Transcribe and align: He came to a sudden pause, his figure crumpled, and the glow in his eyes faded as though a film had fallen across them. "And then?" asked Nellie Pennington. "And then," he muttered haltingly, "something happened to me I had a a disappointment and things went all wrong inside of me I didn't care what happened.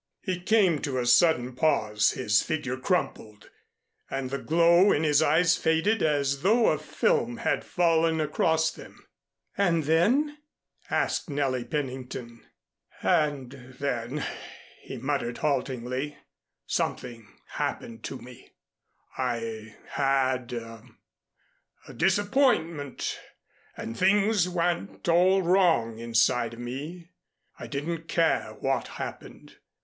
He 0.23 0.39
came 0.39 0.79
to 0.81 0.97
a 0.97 1.05
sudden 1.05 1.53
pause, 1.55 2.13
his 2.13 2.41
figure 2.41 2.75
crumpled, 2.77 3.51
and 4.09 4.31
the 4.31 4.39
glow 4.39 4.91
in 4.91 5.03
his 5.03 5.21
eyes 5.21 5.55
faded 5.55 6.01
as 6.01 6.41
though 6.41 6.69
a 6.69 6.79
film 6.79 7.37
had 7.37 7.63
fallen 7.63 8.19
across 8.19 8.71
them. 8.71 9.05
"And 9.55 9.83
then?" 9.83 10.39
asked 10.89 11.29
Nellie 11.29 11.65
Pennington. 11.65 12.43
"And 13.03 13.51
then," 13.79 14.25
he 14.81 14.97
muttered 14.97 15.37
haltingly, 15.37 16.17
"something 16.65 17.27
happened 17.49 18.03
to 18.05 18.17
me 18.17 18.53
I 19.19 19.75
had 19.89 20.51
a 20.51 20.81
a 21.87 21.93
disappointment 21.93 23.19
and 23.77 23.95
things 23.95 24.49
went 24.49 25.07
all 25.07 25.43
wrong 25.43 25.99
inside 25.99 26.55
of 26.55 26.59
me 26.59 27.11
I 27.59 27.67
didn't 27.67 28.07
care 28.07 28.57
what 28.61 28.87
happened. 28.97 29.57